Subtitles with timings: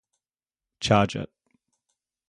[0.79, 1.29] Charge it.